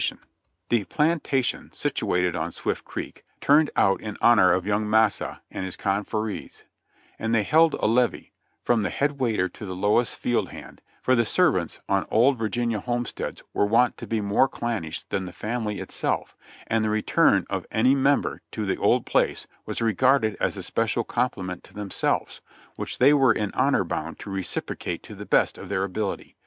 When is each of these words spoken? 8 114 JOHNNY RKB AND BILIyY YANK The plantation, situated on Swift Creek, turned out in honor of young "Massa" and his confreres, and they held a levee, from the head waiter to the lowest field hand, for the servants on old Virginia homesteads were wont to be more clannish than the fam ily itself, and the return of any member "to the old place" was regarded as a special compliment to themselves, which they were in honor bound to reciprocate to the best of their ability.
8 0.03 0.09
114 0.09 0.19
JOHNNY 0.19 0.19
RKB 0.19 0.23
AND 0.23 0.59
BILIyY 0.67 0.79
YANK 0.79 0.89
The 0.89 0.95
plantation, 0.95 1.73
situated 1.75 2.35
on 2.35 2.51
Swift 2.51 2.85
Creek, 2.85 3.23
turned 3.39 3.69
out 3.75 4.01
in 4.01 4.17
honor 4.19 4.51
of 4.51 4.65
young 4.65 4.89
"Massa" 4.89 5.43
and 5.51 5.63
his 5.63 5.75
confreres, 5.75 6.65
and 7.19 7.35
they 7.35 7.43
held 7.43 7.75
a 7.75 7.85
levee, 7.85 8.31
from 8.63 8.81
the 8.81 8.89
head 8.89 9.19
waiter 9.19 9.47
to 9.49 9.63
the 9.63 9.75
lowest 9.75 10.17
field 10.17 10.49
hand, 10.49 10.81
for 11.03 11.13
the 11.13 11.23
servants 11.23 11.81
on 11.87 12.07
old 12.09 12.39
Virginia 12.39 12.79
homesteads 12.79 13.43
were 13.53 13.67
wont 13.67 13.95
to 13.97 14.07
be 14.07 14.21
more 14.21 14.47
clannish 14.47 15.03
than 15.09 15.25
the 15.27 15.31
fam 15.31 15.65
ily 15.67 15.79
itself, 15.79 16.35
and 16.65 16.83
the 16.83 16.89
return 16.89 17.45
of 17.51 17.67
any 17.69 17.93
member 17.93 18.41
"to 18.51 18.65
the 18.65 18.77
old 18.77 19.05
place" 19.05 19.45
was 19.67 19.83
regarded 19.83 20.35
as 20.39 20.57
a 20.57 20.63
special 20.63 21.03
compliment 21.03 21.63
to 21.63 21.75
themselves, 21.75 22.41
which 22.75 22.97
they 22.97 23.13
were 23.13 23.33
in 23.33 23.51
honor 23.53 23.83
bound 23.83 24.17
to 24.17 24.31
reciprocate 24.31 25.03
to 25.03 25.13
the 25.13 25.27
best 25.27 25.59
of 25.59 25.69
their 25.69 25.83
ability. 25.83 26.35